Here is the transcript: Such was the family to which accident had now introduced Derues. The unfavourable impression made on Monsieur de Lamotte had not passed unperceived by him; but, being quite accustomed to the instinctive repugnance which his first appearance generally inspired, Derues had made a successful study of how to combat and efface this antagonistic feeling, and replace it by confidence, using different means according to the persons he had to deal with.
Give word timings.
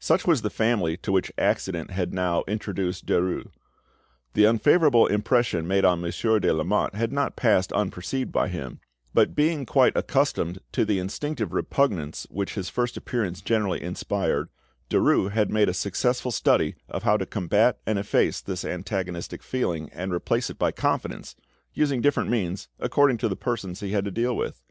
Such 0.00 0.26
was 0.26 0.42
the 0.42 0.50
family 0.50 0.96
to 0.96 1.12
which 1.12 1.30
accident 1.38 1.92
had 1.92 2.12
now 2.12 2.42
introduced 2.48 3.06
Derues. 3.06 3.52
The 4.34 4.44
unfavourable 4.44 5.06
impression 5.06 5.68
made 5.68 5.84
on 5.84 6.00
Monsieur 6.00 6.40
de 6.40 6.52
Lamotte 6.52 6.96
had 6.96 7.12
not 7.12 7.36
passed 7.36 7.72
unperceived 7.72 8.32
by 8.32 8.48
him; 8.48 8.80
but, 9.14 9.36
being 9.36 9.64
quite 9.64 9.96
accustomed 9.96 10.58
to 10.72 10.84
the 10.84 10.98
instinctive 10.98 11.52
repugnance 11.52 12.26
which 12.30 12.54
his 12.54 12.68
first 12.68 12.96
appearance 12.96 13.40
generally 13.42 13.80
inspired, 13.80 14.48
Derues 14.90 15.30
had 15.30 15.50
made 15.52 15.68
a 15.68 15.72
successful 15.72 16.32
study 16.32 16.74
of 16.88 17.04
how 17.04 17.16
to 17.16 17.24
combat 17.24 17.78
and 17.86 17.96
efface 17.96 18.40
this 18.40 18.64
antagonistic 18.64 19.40
feeling, 19.40 19.88
and 19.90 20.12
replace 20.12 20.50
it 20.50 20.58
by 20.58 20.72
confidence, 20.72 21.36
using 21.74 22.00
different 22.00 22.28
means 22.28 22.66
according 22.80 23.18
to 23.18 23.28
the 23.28 23.36
persons 23.36 23.78
he 23.78 23.92
had 23.92 24.04
to 24.04 24.10
deal 24.10 24.36
with. 24.36 24.64